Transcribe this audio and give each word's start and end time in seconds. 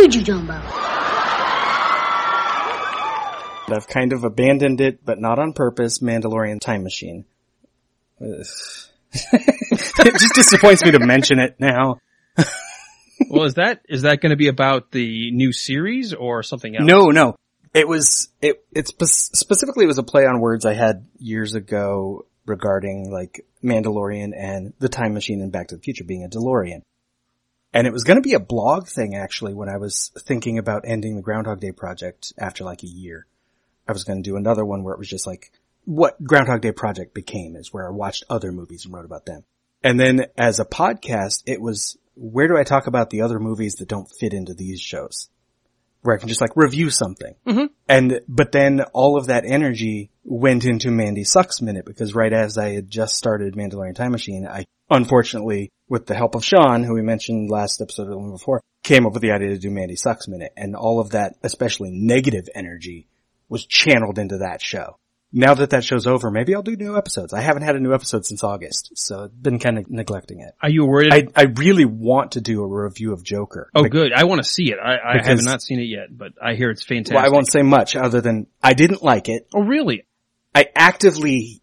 What 0.00 0.14
you 0.14 0.24
talking 0.24 0.44
about? 0.44 0.64
I've 3.70 3.86
kind 3.86 4.14
of 4.14 4.24
abandoned 4.24 4.80
it, 4.80 5.04
but 5.04 5.20
not 5.20 5.38
on 5.38 5.52
purpose, 5.52 5.98
Mandalorian 5.98 6.58
Time 6.58 6.82
Machine. 6.82 7.26
It 9.12 10.18
just 10.18 10.34
disappoints 10.34 10.84
me 10.84 10.92
to 10.92 11.00
mention 11.00 11.38
it 11.40 11.56
now. 11.58 11.98
well, 13.28 13.44
is 13.44 13.54
that 13.54 13.80
is 13.88 14.02
that 14.02 14.20
going 14.20 14.30
to 14.30 14.36
be 14.36 14.46
about 14.46 14.92
the 14.92 15.32
new 15.32 15.52
series 15.52 16.14
or 16.14 16.42
something 16.44 16.76
else? 16.76 16.86
No, 16.86 17.06
no. 17.06 17.34
It 17.74 17.86
was 17.86 18.28
it 18.40 18.64
it 18.72 18.88
specifically 18.88 19.84
it 19.84 19.88
was 19.88 19.98
a 19.98 20.04
play 20.04 20.24
on 20.24 20.40
words 20.40 20.64
I 20.64 20.74
had 20.74 21.06
years 21.18 21.54
ago 21.54 22.24
regarding 22.46 23.10
like 23.10 23.44
Mandalorian 23.62 24.30
and 24.34 24.72
the 24.78 24.88
Time 24.88 25.12
Machine 25.12 25.42
and 25.42 25.52
Back 25.52 25.68
to 25.68 25.76
the 25.76 25.82
Future 25.82 26.04
being 26.04 26.24
a 26.24 26.28
DeLorean. 26.28 26.82
And 27.72 27.86
it 27.86 27.92
was 27.92 28.04
going 28.04 28.16
to 28.16 28.28
be 28.28 28.34
a 28.34 28.40
blog 28.40 28.88
thing 28.88 29.14
actually 29.14 29.54
when 29.54 29.68
I 29.68 29.76
was 29.76 30.10
thinking 30.18 30.58
about 30.58 30.84
ending 30.86 31.16
the 31.16 31.22
Groundhog 31.22 31.60
Day 31.60 31.72
project 31.72 32.32
after 32.38 32.64
like 32.64 32.82
a 32.82 32.88
year. 32.88 33.26
I 33.86 33.92
was 33.92 34.04
going 34.04 34.22
to 34.22 34.28
do 34.28 34.36
another 34.36 34.64
one 34.64 34.82
where 34.82 34.94
it 34.94 34.98
was 34.98 35.08
just 35.08 35.26
like 35.26 35.52
what 35.84 36.22
Groundhog 36.22 36.60
Day 36.62 36.72
project 36.72 37.14
became 37.14 37.56
is 37.56 37.72
where 37.72 37.86
I 37.86 37.90
watched 37.90 38.24
other 38.28 38.52
movies 38.52 38.84
and 38.84 38.94
wrote 38.94 39.04
about 39.04 39.26
them. 39.26 39.44
And 39.82 39.98
then 39.98 40.26
as 40.36 40.60
a 40.60 40.64
podcast, 40.64 41.42
it 41.46 41.60
was 41.60 41.96
where 42.14 42.48
do 42.48 42.56
I 42.56 42.64
talk 42.64 42.86
about 42.86 43.10
the 43.10 43.22
other 43.22 43.38
movies 43.38 43.76
that 43.76 43.88
don't 43.88 44.10
fit 44.10 44.34
into 44.34 44.52
these 44.52 44.80
shows? 44.80 45.30
Where 46.02 46.14
I 46.14 46.18
can 46.18 46.28
just 46.28 46.40
like 46.40 46.56
review 46.56 46.90
something. 46.90 47.34
Mhm. 47.46 47.70
And, 47.88 48.20
but 48.28 48.52
then 48.52 48.82
all 48.92 49.16
of 49.16 49.26
that 49.26 49.44
energy 49.44 50.10
went 50.24 50.64
into 50.64 50.90
Mandy 50.90 51.24
Sucks 51.24 51.60
Minute 51.60 51.84
because 51.84 52.14
right 52.14 52.32
as 52.32 52.58
I 52.58 52.70
had 52.70 52.90
just 52.90 53.16
started 53.16 53.54
Mandalorian 53.54 53.94
Time 53.94 54.12
Machine, 54.12 54.46
I 54.46 54.66
unfortunately, 54.90 55.70
with 55.88 56.06
the 56.06 56.14
help 56.14 56.34
of 56.34 56.44
Sean, 56.44 56.84
who 56.84 56.94
we 56.94 57.02
mentioned 57.02 57.50
last 57.50 57.80
episode 57.80 58.08
or 58.08 58.10
the 58.10 58.18
one 58.18 58.32
before, 58.32 58.60
came 58.82 59.06
up 59.06 59.12
with 59.12 59.22
the 59.22 59.32
idea 59.32 59.48
to 59.50 59.58
do 59.58 59.70
Mandy 59.70 59.96
Sucks 59.96 60.28
Minute. 60.28 60.52
And 60.56 60.76
all 60.76 61.00
of 61.00 61.10
that, 61.10 61.34
especially 61.42 61.90
negative 61.90 62.48
energy, 62.54 63.08
was 63.48 63.66
channeled 63.66 64.18
into 64.18 64.38
that 64.38 64.62
show. 64.62 64.96
Now 65.32 65.54
that 65.54 65.70
that 65.70 65.84
show's 65.84 66.08
over, 66.08 66.30
maybe 66.30 66.54
I'll 66.56 66.62
do 66.62 66.74
new 66.74 66.96
episodes. 66.96 67.32
I 67.32 67.40
haven't 67.40 67.62
had 67.62 67.76
a 67.76 67.80
new 67.80 67.94
episode 67.94 68.26
since 68.26 68.42
August, 68.42 68.90
so 68.96 69.24
I've 69.24 69.42
been 69.42 69.60
kind 69.60 69.78
of 69.78 69.88
neglecting 69.88 70.40
it. 70.40 70.54
Are 70.60 70.68
you 70.68 70.84
worried? 70.84 71.12
I, 71.12 71.28
I 71.36 71.44
really 71.44 71.84
want 71.84 72.32
to 72.32 72.40
do 72.40 72.62
a 72.62 72.66
review 72.66 73.12
of 73.12 73.22
Joker. 73.22 73.70
oh, 73.76 73.82
Like, 73.82 73.92
good. 73.92 74.12
I 74.12 74.24
want 74.24 74.42
to 74.42 74.48
see 74.48 74.72
it. 74.72 74.78
I, 74.82 75.18
I 75.18 75.24
have 75.24 75.44
not 75.44 75.62
seen 75.62 75.78
it 75.78 75.84
yet, 75.84 76.06
but 76.10 76.32
I 76.42 76.54
hear 76.54 76.70
it's 76.70 76.82
fantastic. 76.82 77.14
Well, 77.14 77.24
I 77.24 77.28
won't 77.28 77.46
say 77.46 77.62
much 77.62 77.94
other 77.94 78.20
than 78.20 78.48
I 78.60 78.74
didn't 78.74 79.04
like 79.04 79.28
it. 79.28 79.46
Oh, 79.54 79.62
really? 79.62 80.04
I 80.52 80.66
actively 80.74 81.62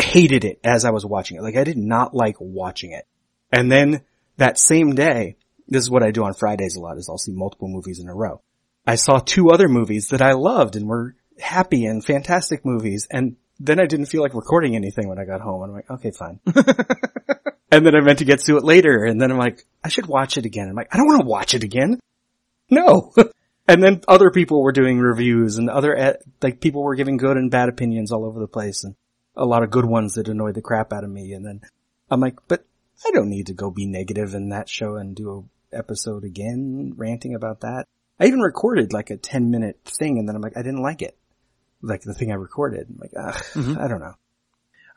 hated 0.00 0.44
it 0.44 0.60
as 0.64 0.84
I 0.84 0.90
was 0.90 1.04
watching 1.04 1.36
it. 1.36 1.42
Like 1.42 1.56
I 1.56 1.64
did 1.64 1.78
not 1.78 2.14
like 2.14 2.36
watching 2.38 2.92
it. 2.92 3.06
And 3.52 3.70
then 3.70 4.02
that 4.36 4.58
same 4.58 4.94
day, 4.94 5.36
this 5.68 5.82
is 5.82 5.90
what 5.90 6.02
I 6.02 6.10
do 6.10 6.24
on 6.24 6.34
Fridays 6.34 6.76
a 6.76 6.80
lot 6.80 6.98
is 6.98 7.08
I'll 7.08 7.18
see 7.18 7.32
multiple 7.32 7.68
movies 7.68 8.00
in 8.00 8.08
a 8.08 8.14
row. 8.14 8.42
I 8.86 8.96
saw 8.96 9.18
two 9.18 9.50
other 9.50 9.68
movies 9.68 10.08
that 10.08 10.22
I 10.22 10.32
loved 10.32 10.76
and 10.76 10.88
were 10.88 11.14
happy 11.38 11.84
and 11.84 12.04
fantastic 12.04 12.64
movies. 12.64 13.06
And 13.10 13.36
then 13.58 13.80
I 13.80 13.86
didn't 13.86 14.06
feel 14.06 14.22
like 14.22 14.34
recording 14.34 14.74
anything 14.74 15.08
when 15.08 15.18
I 15.18 15.24
got 15.24 15.40
home. 15.40 15.62
And 15.62 15.70
I'm 15.70 15.76
like, 15.76 15.90
okay, 15.90 16.10
fine. 16.10 16.40
and 17.70 17.84
then 17.84 17.94
I 17.94 18.00
meant 18.00 18.18
to 18.20 18.24
get 18.24 18.40
to 18.40 18.56
it 18.56 18.64
later. 18.64 19.04
And 19.04 19.20
then 19.20 19.30
I'm 19.30 19.38
like, 19.38 19.64
I 19.84 19.88
should 19.88 20.06
watch 20.06 20.36
it 20.36 20.46
again. 20.46 20.68
I'm 20.68 20.74
like, 20.74 20.92
I 20.92 20.96
don't 20.96 21.06
want 21.06 21.20
to 21.20 21.26
watch 21.26 21.54
it 21.54 21.62
again. 21.62 22.00
No. 22.70 23.12
and 23.68 23.82
then 23.82 24.00
other 24.08 24.30
people 24.30 24.62
were 24.62 24.72
doing 24.72 24.98
reviews 24.98 25.56
and 25.56 25.68
other, 25.68 25.96
eh, 25.96 26.14
like 26.42 26.60
people 26.60 26.82
were 26.82 26.94
giving 26.94 27.16
good 27.16 27.36
and 27.36 27.50
bad 27.50 27.68
opinions 27.68 28.12
all 28.12 28.24
over 28.24 28.40
the 28.40 28.48
place 28.48 28.84
and 28.84 28.94
a 29.40 29.46
lot 29.46 29.62
of 29.62 29.70
good 29.70 29.86
ones 29.86 30.14
that 30.14 30.28
annoy 30.28 30.52
the 30.52 30.62
crap 30.62 30.92
out 30.92 31.02
of 31.02 31.10
me. 31.10 31.32
And 31.32 31.44
then 31.44 31.62
I'm 32.10 32.20
like, 32.20 32.36
but 32.46 32.64
I 33.06 33.10
don't 33.10 33.30
need 33.30 33.46
to 33.46 33.54
go 33.54 33.70
be 33.70 33.86
negative 33.86 34.34
in 34.34 34.50
that 34.50 34.68
show 34.68 34.96
and 34.96 35.16
do 35.16 35.30
a 35.72 35.76
episode 35.76 36.24
again 36.24 36.92
ranting 36.96 37.34
about 37.34 37.60
that. 37.60 37.86
I 38.18 38.26
even 38.26 38.40
recorded 38.40 38.92
like 38.92 39.10
a 39.10 39.16
10 39.16 39.50
minute 39.50 39.80
thing 39.84 40.18
and 40.18 40.28
then 40.28 40.36
I'm 40.36 40.42
like, 40.42 40.56
I 40.56 40.62
didn't 40.62 40.82
like 40.82 41.02
it. 41.02 41.16
Like 41.80 42.02
the 42.02 42.12
thing 42.12 42.30
I 42.30 42.34
recorded. 42.34 42.86
I'm 42.90 42.98
like, 42.98 43.12
ugh, 43.18 43.42
mm-hmm. 43.54 43.78
I 43.80 43.88
don't 43.88 44.00
know. 44.00 44.14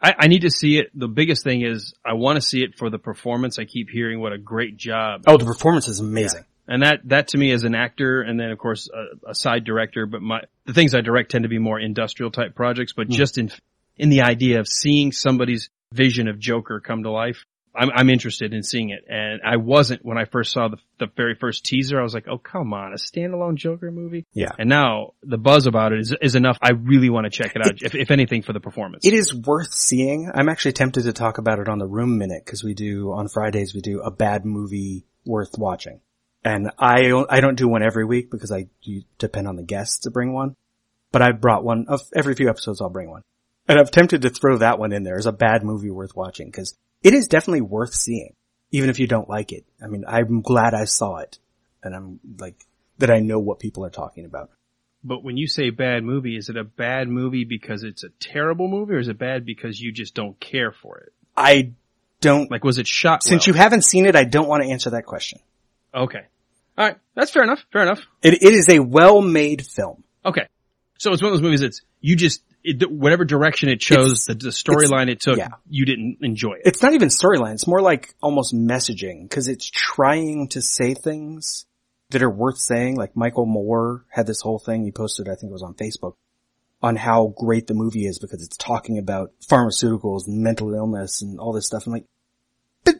I, 0.01 0.15
I 0.19 0.27
need 0.27 0.41
to 0.41 0.49
see 0.49 0.77
it. 0.77 0.87
The 0.93 1.07
biggest 1.07 1.45
thing 1.45 1.61
is 1.61 1.93
I 2.05 2.13
want 2.13 2.35
to 2.35 2.41
see 2.41 2.61
it 2.61 2.75
for 2.77 2.89
the 2.89 2.99
performance. 2.99 3.57
I 3.57 3.63
keep 3.63 3.89
hearing 3.89 4.19
what 4.19 4.33
a 4.33 4.37
great 4.37 4.75
job. 4.75 5.23
Oh, 5.25 5.37
the 5.37 5.45
performance 5.45 5.87
is 5.87 6.01
amazing. 6.01 6.43
And 6.67 6.83
that, 6.83 6.99
that 7.05 7.29
to 7.29 7.37
me 7.37 7.51
as 7.51 7.63
an 7.63 7.75
actor 7.75 8.21
and 8.21 8.37
then 8.37 8.51
of 8.51 8.57
course 8.57 8.89
a, 8.93 9.31
a 9.31 9.35
side 9.35 9.63
director, 9.63 10.05
but 10.05 10.21
my, 10.21 10.41
the 10.65 10.73
things 10.73 10.93
I 10.93 10.99
direct 10.99 11.31
tend 11.31 11.43
to 11.43 11.49
be 11.49 11.59
more 11.59 11.79
industrial 11.79 12.31
type 12.31 12.55
projects, 12.55 12.91
but 12.91 13.07
hmm. 13.07 13.13
just 13.13 13.37
in, 13.37 13.51
in 13.97 14.09
the 14.09 14.21
idea 14.21 14.59
of 14.59 14.67
seeing 14.67 15.11
somebody's 15.11 15.69
vision 15.91 16.27
of 16.27 16.39
Joker 16.39 16.79
come 16.79 17.03
to 17.03 17.11
life, 17.11 17.45
I'm, 17.75 17.89
I'm 17.95 18.09
interested 18.09 18.53
in 18.53 18.61
seeing 18.61 18.89
it. 18.89 19.03
And 19.07 19.41
I 19.43 19.57
wasn't 19.57 20.05
when 20.05 20.17
I 20.17 20.25
first 20.25 20.51
saw 20.51 20.67
the, 20.67 20.77
the 20.99 21.07
very 21.17 21.33
first 21.35 21.65
teaser. 21.65 21.99
I 21.99 22.03
was 22.03 22.13
like, 22.13 22.27
oh, 22.27 22.37
come 22.37 22.71
on, 22.73 22.93
a 22.93 22.97
standalone 22.97 23.55
Joker 23.55 23.91
movie? 23.91 24.25
Yeah. 24.33 24.51
And 24.59 24.69
now 24.69 25.13
the 25.23 25.39
buzz 25.39 25.65
about 25.65 25.91
it 25.91 25.99
is, 26.01 26.15
is 26.21 26.35
enough. 26.35 26.57
I 26.61 26.71
really 26.73 27.09
want 27.09 27.25
to 27.25 27.31
check 27.31 27.55
it 27.55 27.65
out, 27.65 27.81
if, 27.81 27.95
if 27.95 28.11
anything 28.11 28.43
for 28.43 28.53
the 28.53 28.59
performance. 28.59 29.05
It 29.05 29.13
is 29.13 29.33
worth 29.33 29.73
seeing. 29.73 30.29
I'm 30.33 30.49
actually 30.49 30.73
tempted 30.73 31.03
to 31.03 31.13
talk 31.13 31.39
about 31.39 31.59
it 31.59 31.67
on 31.67 31.79
the 31.79 31.87
room 31.87 32.17
minute 32.19 32.43
because 32.45 32.63
we 32.63 32.73
do 32.75 33.11
on 33.11 33.27
Fridays 33.27 33.73
we 33.73 33.81
do 33.81 34.01
a 34.01 34.11
bad 34.11 34.45
movie 34.45 35.05
worth 35.25 35.57
watching. 35.57 35.99
And 36.43 36.69
I 36.77 37.07
don't- 37.07 37.31
I 37.31 37.39
don't 37.39 37.55
do 37.55 37.67
one 37.67 37.81
every 37.83 38.05
week 38.05 38.29
because 38.29 38.51
I 38.51 38.67
you 38.81 39.03
depend 39.17 39.47
on 39.47 39.55
the 39.55 39.63
guests 39.63 39.99
to 39.99 40.11
bring 40.11 40.33
one. 40.33 40.55
But 41.11 41.21
I 41.21 41.31
brought 41.31 41.63
one 41.63 41.85
of 41.87 42.01
every 42.15 42.35
few 42.35 42.49
episodes 42.49 42.81
I'll 42.81 42.89
bring 42.89 43.09
one. 43.09 43.21
And 43.67 43.79
I'm 43.79 43.85
tempted 43.85 44.23
to 44.23 44.29
throw 44.29 44.57
that 44.57 44.79
one 44.79 44.91
in 44.91 45.03
there 45.03 45.17
as 45.17 45.25
a 45.25 45.31
bad 45.31 45.63
movie 45.63 45.89
worth 45.91 46.15
watching 46.15 46.47
because 46.47 46.75
it 47.01 47.13
is 47.13 47.27
definitely 47.27 47.61
worth 47.61 47.93
seeing, 47.93 48.33
even 48.71 48.89
if 48.89 48.99
you 48.99 49.07
don't 49.07 49.29
like 49.29 49.51
it. 49.51 49.65
I 49.81 49.87
mean, 49.87 50.03
I'm 50.07 50.41
glad 50.41 50.73
I 50.73 50.85
saw 50.85 51.17
it 51.17 51.39
and 51.81 51.95
I'm 51.95 52.19
like 52.39 52.55
that 52.97 53.09
I 53.09 53.19
know 53.19 53.39
what 53.39 53.59
people 53.59 53.85
are 53.85 53.89
talking 53.89 54.25
about. 54.25 54.49
But 55.03 55.23
when 55.23 55.35
you 55.37 55.47
say 55.47 55.69
bad 55.69 56.03
movie, 56.03 56.37
is 56.37 56.49
it 56.49 56.57
a 56.57 56.63
bad 56.63 57.09
movie 57.09 57.43
because 57.43 57.83
it's 57.83 58.03
a 58.03 58.09
terrible 58.19 58.67
movie 58.67 58.93
or 58.93 58.99
is 58.99 59.07
it 59.09 59.17
bad 59.17 59.45
because 59.45 59.79
you 59.79 59.91
just 59.91 60.13
don't 60.13 60.39
care 60.39 60.71
for 60.71 60.97
it? 60.99 61.13
I 61.35 61.71
don't 62.21 62.49
Like, 62.51 62.63
was 62.63 62.77
it 62.77 62.87
shot 62.87 63.23
since 63.23 63.45
well? 63.47 63.55
you 63.55 63.59
haven't 63.61 63.83
seen 63.83 64.05
it, 64.05 64.15
I 64.15 64.23
don't 64.23 64.47
want 64.47 64.63
to 64.63 64.69
answer 64.69 64.91
that 64.91 65.05
question. 65.05 65.39
Okay. 65.93 66.21
All 66.77 66.85
right. 66.87 66.97
That's 67.15 67.31
fair 67.31 67.43
enough. 67.43 67.65
Fair 67.71 67.83
enough. 67.83 67.99
It, 68.21 68.35
it 68.35 68.53
is 68.53 68.69
a 68.69 68.79
well-made 68.79 69.65
film. 69.65 70.03
Okay. 70.25 70.47
So 70.97 71.11
it's 71.11 71.21
one 71.21 71.31
of 71.31 71.37
those 71.37 71.43
movies 71.43 71.59
that's, 71.61 71.81
you 71.99 72.15
just, 72.15 72.41
it, 72.63 72.89
whatever 72.89 73.25
direction 73.25 73.69
it 73.69 73.79
chose, 73.79 74.27
It's- 74.27 74.27
the, 74.27 74.35
the 74.35 74.49
storyline 74.49 75.09
it 75.09 75.19
took, 75.19 75.37
yeah. 75.37 75.49
you 75.69 75.85
didn't 75.85 76.17
enjoy 76.21 76.53
it. 76.53 76.61
It's 76.65 76.81
not 76.81 76.93
even 76.93 77.09
storyline. 77.09 77.53
It's 77.53 77.67
more 77.67 77.81
like 77.81 78.15
almost 78.21 78.55
messaging 78.55 79.23
because 79.23 79.47
it's 79.47 79.69
trying 79.69 80.47
to 80.49 80.61
say 80.61 80.93
things 80.93 81.65
that 82.11 82.21
are 82.23 82.29
worth 82.29 82.57
saying. 82.57 82.95
Like 82.95 83.15
Michael 83.15 83.45
Moore 83.45 84.05
had 84.09 84.27
this 84.27 84.41
whole 84.41 84.59
thing 84.59 84.83
he 84.83 84.91
posted, 84.91 85.27
I 85.27 85.35
think 85.35 85.49
it 85.49 85.53
was 85.53 85.63
on 85.63 85.73
Facebook, 85.73 86.15
on 86.81 86.95
how 86.95 87.33
great 87.37 87.67
the 87.67 87.73
movie 87.73 88.05
is 88.05 88.19
because 88.19 88.41
it's 88.43 88.57
talking 88.57 88.97
about 88.97 89.31
pharmaceuticals 89.49 90.27
and 90.27 90.41
mental 90.41 90.73
illness 90.73 91.21
and 91.21 91.39
all 91.39 91.51
this 91.53 91.65
stuff. 91.65 91.85
I'm 91.85 91.93
like, 91.93 92.05
but 92.85 92.95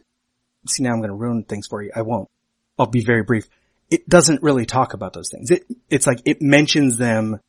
see 0.66 0.82
now 0.82 0.92
I'm 0.92 0.98
going 0.98 1.08
to 1.08 1.14
ruin 1.14 1.44
things 1.44 1.66
for 1.66 1.82
you. 1.82 1.90
I 1.94 2.02
won't. 2.02 2.28
I'll 2.78 2.86
be 2.86 3.04
very 3.04 3.22
brief. 3.22 3.46
It 3.90 4.08
doesn't 4.08 4.42
really 4.42 4.66
talk 4.66 4.94
about 4.94 5.12
those 5.12 5.30
things. 5.30 5.50
It, 5.50 5.64
it's 5.88 6.06
like 6.06 6.20
it 6.24 6.42
mentions 6.42 6.98
them. 6.98 7.40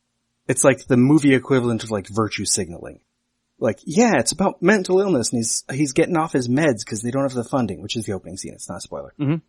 It's 0.48 0.64
like 0.64 0.86
the 0.86 0.96
movie 0.96 1.34
equivalent 1.34 1.84
of 1.84 1.90
like 1.90 2.08
virtue 2.08 2.44
signaling 2.44 3.00
like, 3.58 3.80
yeah, 3.84 4.18
it's 4.18 4.32
about 4.32 4.62
mental 4.62 5.00
illness 5.00 5.30
and 5.32 5.38
he's, 5.38 5.64
he's 5.72 5.92
getting 5.92 6.16
off 6.16 6.32
his 6.32 6.48
meds 6.48 6.84
because 6.84 7.02
they 7.02 7.10
don't 7.10 7.22
have 7.22 7.34
the 7.34 7.44
funding, 7.44 7.82
which 7.82 7.96
is 7.96 8.04
the 8.04 8.12
opening 8.12 8.36
scene. 8.36 8.52
It's 8.52 8.68
not 8.68 8.78
a 8.78 8.80
spoiler. 8.80 9.14
Mhm. 9.18 9.42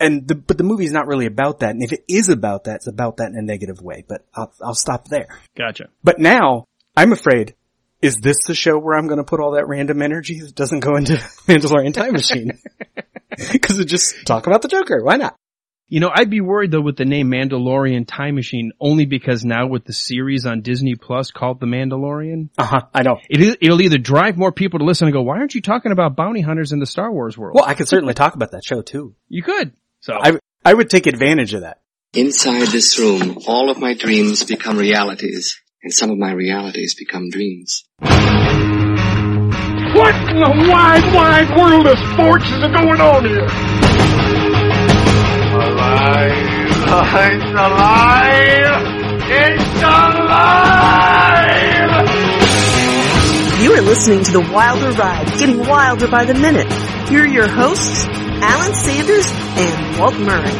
And 0.00 0.26
the, 0.26 0.34
but 0.34 0.58
the 0.58 0.64
movie's 0.64 0.90
not 0.90 1.06
really 1.06 1.26
about 1.26 1.60
that. 1.60 1.70
And 1.70 1.82
if 1.82 1.92
it 1.92 2.04
is 2.08 2.28
about 2.28 2.64
that, 2.64 2.76
it's 2.76 2.88
about 2.88 3.18
that 3.18 3.30
in 3.30 3.38
a 3.38 3.42
negative 3.42 3.80
way, 3.80 4.04
but 4.06 4.26
I'll, 4.34 4.52
I'll 4.60 4.74
stop 4.74 5.06
there. 5.06 5.28
Gotcha. 5.56 5.88
But 6.02 6.18
now 6.18 6.64
I'm 6.96 7.12
afraid, 7.12 7.54
is 8.02 8.16
this 8.16 8.44
the 8.44 8.56
show 8.56 8.76
where 8.76 8.98
I'm 8.98 9.06
going 9.06 9.18
to 9.18 9.24
put 9.24 9.40
all 9.40 9.52
that 9.52 9.68
random 9.68 10.02
energy 10.02 10.40
that 10.40 10.54
doesn't 10.54 10.80
go 10.80 10.96
into 10.96 11.12
Mandalorian 11.46 11.94
Time 11.94 12.12
Machine? 12.12 12.58
Cause 13.62 13.80
it 13.80 13.86
just 13.86 14.26
talk 14.26 14.46
about 14.46 14.62
the 14.62 14.68
Joker. 14.68 15.02
Why 15.02 15.16
not? 15.16 15.36
You 15.86 16.00
know, 16.00 16.10
I'd 16.12 16.30
be 16.30 16.40
worried 16.40 16.70
though 16.70 16.80
with 16.80 16.96
the 16.96 17.04
name 17.04 17.30
Mandalorian 17.30 18.06
Time 18.06 18.34
Machine 18.36 18.72
only 18.80 19.04
because 19.06 19.44
now 19.44 19.66
with 19.66 19.84
the 19.84 19.92
series 19.92 20.46
on 20.46 20.62
Disney 20.62 20.94
Plus 20.94 21.30
called 21.30 21.60
The 21.60 21.66
Mandalorian, 21.66 22.48
Uh 22.56 22.64
huh. 22.64 22.80
I 22.94 23.02
know. 23.02 23.18
it 23.28 23.40
is, 23.40 23.56
it'll 23.60 23.80
either 23.82 23.98
drive 23.98 24.36
more 24.38 24.50
people 24.50 24.78
to 24.78 24.84
listen 24.84 25.06
and 25.06 25.12
go, 25.12 25.22
why 25.22 25.36
aren't 25.38 25.54
you 25.54 25.60
talking 25.60 25.92
about 25.92 26.16
bounty 26.16 26.40
hunters 26.40 26.72
in 26.72 26.78
the 26.80 26.86
Star 26.86 27.12
Wars 27.12 27.36
world? 27.36 27.54
Well, 27.54 27.64
I 27.66 27.74
could 27.74 27.88
certainly 27.88 28.14
talk 28.14 28.34
about 28.34 28.52
that 28.52 28.64
show 28.64 28.80
too. 28.82 29.14
you 29.28 29.42
could. 29.42 29.72
So 30.00 30.14
I, 30.14 30.38
I 30.64 30.72
would 30.74 30.88
take 30.90 31.06
advantage 31.06 31.52
of 31.54 31.60
that. 31.60 31.80
Inside 32.14 32.68
this 32.68 32.98
room, 32.98 33.38
all 33.46 33.70
of 33.70 33.78
my 33.78 33.94
dreams 33.94 34.42
become 34.44 34.78
realities, 34.78 35.60
and 35.82 35.92
some 35.92 36.10
of 36.10 36.16
my 36.18 36.32
realities 36.32 36.94
become 36.94 37.28
dreams. 37.28 37.84
What 38.00 38.10
in 40.30 40.40
the 40.40 40.68
wide, 40.70 41.14
wide 41.14 41.56
world 41.56 41.86
of 41.86 41.98
sports 42.12 42.44
is 42.50 42.62
going 42.72 43.00
on 43.00 43.24
here? 43.24 43.46
Alive! 45.84 46.32
It's 46.64 47.50
alive! 47.50 48.72
It's 49.28 49.82
alive! 49.82 50.80
You 53.62 53.72
are 53.74 53.82
listening 53.82 54.24
to 54.24 54.32
The 54.32 54.50
Wilder 54.50 54.92
Ride, 54.92 55.26
getting 55.38 55.58
wilder 55.58 56.08
by 56.08 56.24
the 56.24 56.32
minute. 56.32 56.72
Here 57.10 57.24
are 57.24 57.28
your 57.28 57.48
hosts, 57.48 58.06
Alan 58.06 58.74
Sanders 58.74 59.26
and 59.30 59.98
Walt 60.00 60.14
Murray. 60.14 60.52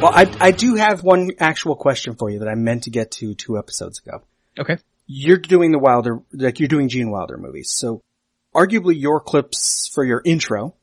Well, 0.00 0.12
I, 0.14 0.32
I 0.40 0.52
do 0.52 0.76
have 0.76 1.02
one 1.02 1.32
actual 1.40 1.74
question 1.74 2.14
for 2.14 2.30
you 2.30 2.38
that 2.38 2.48
I 2.48 2.54
meant 2.54 2.84
to 2.84 2.90
get 2.90 3.10
to 3.12 3.34
two 3.34 3.58
episodes 3.58 3.98
ago. 3.98 4.22
Okay. 4.60 4.78
You're 5.08 5.38
doing 5.38 5.72
the 5.72 5.80
Wilder, 5.80 6.20
like 6.32 6.60
you're 6.60 6.68
doing 6.68 6.88
Gene 6.88 7.10
Wilder 7.10 7.36
movies. 7.36 7.70
So 7.72 8.00
arguably 8.54 8.94
your 8.96 9.18
clips 9.18 9.90
for 9.92 10.04
your 10.04 10.22
intro 10.24 10.76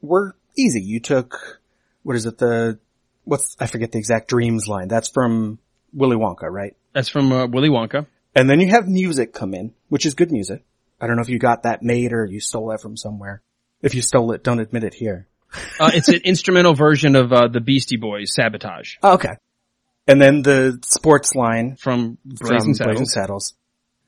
were 0.00 0.34
easy. 0.56 0.80
You 0.80 1.00
took, 1.00 1.57
what 2.08 2.16
is 2.16 2.24
it, 2.24 2.38
the, 2.38 2.78
what's, 3.24 3.54
I 3.60 3.66
forget 3.66 3.92
the 3.92 3.98
exact 3.98 4.28
dreams 4.28 4.66
line. 4.66 4.88
That's 4.88 5.10
from 5.10 5.58
Willy 5.92 6.16
Wonka, 6.16 6.50
right? 6.50 6.74
That's 6.94 7.10
from 7.10 7.30
uh, 7.30 7.46
Willy 7.48 7.68
Wonka. 7.68 8.06
And 8.34 8.48
then 8.48 8.60
you 8.60 8.68
have 8.68 8.88
music 8.88 9.34
come 9.34 9.52
in, 9.52 9.74
which 9.90 10.06
is 10.06 10.14
good 10.14 10.32
music. 10.32 10.64
I 11.02 11.06
don't 11.06 11.16
know 11.16 11.22
if 11.22 11.28
you 11.28 11.38
got 11.38 11.64
that 11.64 11.82
made 11.82 12.14
or 12.14 12.24
you 12.24 12.40
stole 12.40 12.68
that 12.68 12.80
from 12.80 12.96
somewhere. 12.96 13.42
If 13.82 13.94
you 13.94 14.00
stole 14.00 14.32
it, 14.32 14.42
don't 14.42 14.58
admit 14.58 14.84
it 14.84 14.94
here. 14.94 15.26
Uh, 15.80 15.90
it's 15.94 16.08
an 16.08 16.20
instrumental 16.24 16.74
version 16.74 17.14
of 17.14 17.32
uh, 17.32 17.48
the 17.48 17.60
Beastie 17.60 17.96
Boys 17.96 18.34
"Sabotage" 18.34 18.96
Oh, 19.02 19.14
okay. 19.14 19.36
And 20.06 20.20
then 20.20 20.42
the 20.42 20.78
sports 20.82 21.34
line 21.34 21.76
from 21.76 22.18
from 22.36 22.74
Saddles. 22.74 22.78
Blazing 22.78 23.04
Saddles. 23.06 23.54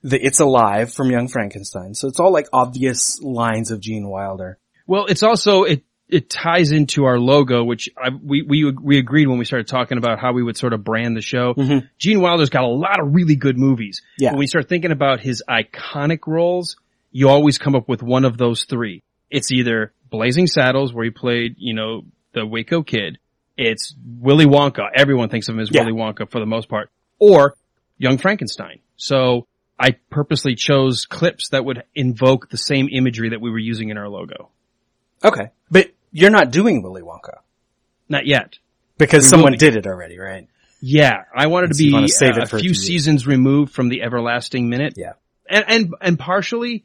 The 0.03 0.19
It's 0.23 0.41
Alive 0.41 0.93
from 0.93 1.11
Young 1.11 1.29
Frankenstein. 1.29 1.95
So 1.95 2.09
it's 2.09 2.21
all 2.21 2.33
like 2.33 2.49
obvious 2.53 3.23
lines 3.23 3.71
of 3.71 3.81
Gene 3.81 4.09
Wilder. 4.09 4.59
Well, 4.87 5.07
it's 5.07 5.23
also 5.23 5.63
it 5.63 5.85
it 6.11 6.29
ties 6.29 6.73
into 6.73 7.05
our 7.05 7.19
logo, 7.19 7.65
which 7.65 7.89
I, 7.97 8.11
we 8.11 8.43
we 8.43 8.71
we 8.73 8.99
agreed 8.99 9.27
when 9.29 9.39
we 9.39 9.45
started 9.45 9.69
talking 9.69 9.99
about 9.99 10.19
how 10.19 10.33
we 10.33 10.43
would 10.43 10.57
sort 10.57 10.73
of 10.73 10.85
brand 10.85 11.17
the 11.17 11.21
show. 11.23 11.55
Mm-hmm. 11.55 11.87
Gene 11.99 12.21
Wilder's 12.21 12.51
got 12.51 12.65
a 12.65 12.69
lot 12.69 13.01
of 13.01 13.15
really 13.15 13.37
good 13.37 13.57
movies. 13.57 14.03
Yeah. 14.19 14.31
When 14.31 14.41
we 14.41 14.47
start 14.47 14.69
thinking 14.69 14.91
about 14.93 15.21
his 15.21 15.43
iconic 15.49 16.27
roles, 16.27 16.77
you 17.13 17.29
always 17.29 17.59
come 17.59 17.75
up 17.75 17.89
with 17.89 18.03
one 18.03 18.25
of 18.25 18.37
those 18.37 18.65
three. 18.65 19.03
It's 19.31 19.53
either 19.53 19.93
Blazing 20.11 20.47
Saddles, 20.47 20.93
where 20.93 21.05
he 21.05 21.11
played, 21.11 21.55
you 21.59 21.75
know, 21.75 22.03
the 22.33 22.45
Waco 22.45 22.83
Kid. 22.83 23.19
It's 23.57 23.95
Willy 24.19 24.47
Wonka. 24.47 24.89
Everyone 24.95 25.29
thinks 25.29 25.49
of 25.49 25.55
him 25.55 25.61
as 25.61 25.71
Yeah. 25.71 25.85
Willy 25.85 25.97
Wonka 25.97 26.31
for 26.31 26.41
the 26.41 26.47
most 26.47 26.69
part, 26.69 26.91
or 27.19 27.55
Young 27.99 28.19
Frankenstein. 28.19 28.81
So 28.97 29.47
I 29.79 29.97
purposely 30.11 30.55
chose 30.57 31.07
clips 31.07 31.51
that 31.51 31.65
would 31.65 31.85
invoke 31.95 32.49
the 32.49 32.57
same 32.57 32.89
imagery 32.91 33.31
that 33.31 33.41
we 33.41 33.51
were 33.51 33.59
using 33.59 33.91
in 33.91 33.99
our 33.99 34.09
logo. 34.09 34.51
Okay. 35.25 35.51
You're 36.13 36.31
not 36.31 36.51
doing 36.51 36.83
Willy 36.83 37.03
Wonka. 37.03 37.39
Not 38.09 38.27
yet. 38.27 38.59
Because 38.99 39.25
We 39.25 39.29
someone 39.29 39.53
did 39.55 39.77
it 39.77 39.87
already, 39.87 40.19
right? 40.19 40.49
Yeah, 40.81 41.25
I 41.35 41.47
wanted 41.47 41.69
to 41.69 41.75
So 41.75 41.79
be 41.85 41.93
wanna 41.93 42.09
save 42.09 42.37
uh, 42.39 42.43
a 42.43 42.47
few 42.59 42.75
seasons 42.75 43.27
removed 43.27 43.73
from 43.73 43.89
the 43.89 44.03
everlasting 44.03 44.69
minute. 44.69 44.95
Yeah. 44.97 45.13
And, 45.49 45.65
and, 45.69 45.95
and 46.01 46.19
partially, 46.19 46.85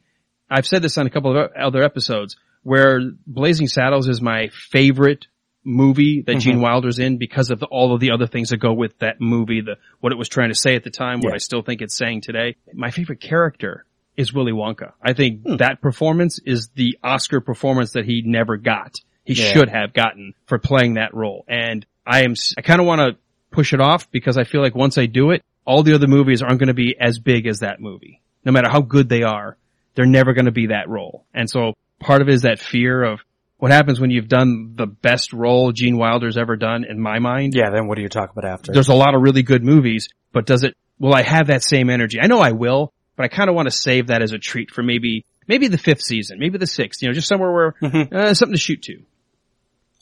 I've 0.50 0.68
said 0.68 0.82
this 0.82 0.98
on 0.98 1.08
a 1.08 1.10
couple 1.10 1.38
of 1.38 1.52
other 1.54 1.84
episodes, 1.84 2.36
where 2.64 3.00
Blazing 3.28 3.68
Saddles 3.68 4.08
is 4.08 4.22
my 4.22 4.50
favorite 4.50 5.28
movie 5.64 6.22
that 6.22 6.34
Mm-hmm. 6.34 6.40
Gene 6.40 6.62
Wilder's 6.62 7.00
in 7.00 7.18
because 7.18 7.50
of 7.52 7.60
the, 7.60 7.66
all 7.68 7.94
of 7.94 8.00
the 8.00 8.12
other 8.12 8.28
things 8.28 8.50
that 8.50 8.58
go 8.58 8.74
with 8.74 8.98
that 9.00 9.20
movie, 9.22 9.62
the, 9.62 9.78
what 10.00 10.12
it 10.12 10.18
was 10.18 10.30
trying 10.30 10.50
to 10.50 10.56
say 10.56 10.76
at 10.76 10.84
the 10.84 10.90
time, 10.92 11.20
what 11.22 11.30
Yeah. 11.30 11.36
I 11.36 11.40
still 11.40 11.62
think 11.64 11.82
it's 11.82 11.96
saying 11.98 12.22
today. 12.22 12.56
My 12.74 12.92
favorite 12.92 13.20
character 13.22 13.86
is 14.18 14.34
Willy 14.34 14.52
Wonka. 14.52 14.94
I 15.02 15.14
think 15.14 15.42
Hmm. 15.44 15.56
that 15.58 15.82
performance 15.82 16.40
is 16.46 16.70
the 16.76 16.98
Oscar 17.04 17.42
performance 17.42 17.92
that 17.94 18.06
he 18.06 18.22
never 18.26 18.58
got. 18.58 18.96
He 19.26 19.34
Yeah. 19.34 19.52
should 19.52 19.70
have 19.70 19.94
gotten 19.94 20.34
for 20.46 20.58
playing 20.60 20.94
that 20.96 21.14
role. 21.14 21.44
And 21.48 21.86
I 22.06 22.24
am, 22.24 22.36
I 22.58 22.62
kind 22.62 22.80
of 22.80 22.88
want 22.88 23.02
to 23.02 23.18
push 23.52 23.74
it 23.74 23.82
off 23.82 24.10
because 24.12 24.38
I 24.38 24.44
feel 24.44 24.62
like 24.62 24.76
once 24.76 24.98
I 24.98 25.06
do 25.08 25.32
it, 25.32 25.44
all 25.66 25.82
the 25.84 25.94
other 25.96 26.08
movies 26.08 26.42
aren't 26.42 26.60
going 26.60 26.68
to 26.68 26.74
be 26.74 26.96
as 27.00 27.20
big 27.20 27.48
as 27.48 27.60
that 27.60 27.80
movie. 27.82 28.22
No 28.44 28.52
matter 28.52 28.70
how 28.70 28.82
good 28.82 29.10
they 29.10 29.24
are, 29.24 29.58
they're 29.96 30.06
never 30.06 30.34
going 30.34 30.46
to 30.46 30.52
be 30.52 30.68
that 30.68 30.88
role. 30.90 31.26
And 31.34 31.50
so 31.50 31.74
part 32.00 32.22
of 32.22 32.30
it 32.30 32.34
is 32.36 32.42
that 32.44 32.60
fear 32.60 33.04
of 33.04 33.22
what 33.58 33.72
happens 33.72 34.00
when 34.00 34.12
you've 34.12 34.28
done 34.28 34.74
the 34.76 34.86
best 34.86 35.34
role 35.34 35.72
Gene 35.72 35.98
Wilder's 35.98 36.38
ever 36.38 36.56
done 36.56 36.84
in 36.84 37.00
my 37.00 37.18
mind. 37.20 37.54
Yeah, 37.56 37.72
then 37.72 37.88
what 37.88 37.96
do 37.96 38.02
you 38.04 38.10
talk 38.10 38.32
about 38.32 38.46
after? 38.46 38.72
There's 38.74 38.90
a 38.90 38.94
lot 38.94 39.16
of 39.16 39.22
really 39.22 39.42
good 39.42 39.64
movies, 39.64 40.10
but 40.34 40.46
does 40.46 40.64
it, 40.64 40.76
will 41.00 41.16
I 41.16 41.24
have 41.24 41.48
that 41.48 41.64
same 41.64 41.90
energy? 41.90 42.20
I 42.22 42.28
know 42.28 42.40
I 42.42 42.52
will, 42.52 42.94
but 43.16 43.24
I 43.24 43.30
kind 43.30 43.50
of 43.50 43.56
want 43.56 43.68
to 43.68 43.72
save 43.72 44.08
that 44.08 44.22
as 44.22 44.34
a 44.34 44.38
treat 44.38 44.70
for 44.72 44.84
maybe, 44.84 45.26
maybe 45.48 45.70
the 45.70 45.78
fifth 45.78 46.02
season, 46.02 46.38
maybe 46.38 46.58
the 46.58 46.68
sixth, 46.68 47.02
you 47.02 47.08
know, 47.08 47.14
just 47.14 47.28
somewhere 47.30 47.52
where, 47.52 47.76
Mm-hmm. 47.82 48.16
uh, 48.16 48.34
something 48.34 48.54
to 48.56 48.60
shoot 48.62 48.82
to. 48.84 49.02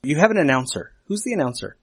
You 0.04 0.18
have 0.18 0.32
an 0.32 0.38
announcer. 0.38 0.92
Who's 1.08 1.24
the 1.24 1.34
announcer? 1.34 1.78